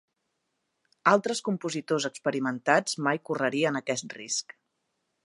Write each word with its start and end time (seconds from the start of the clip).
Altres 1.11 1.41
compositors 1.49 2.07
experimentats 2.09 2.97
mai 3.09 3.21
correrien 3.31 3.79
aquest 3.81 4.17
risc. 4.21 4.57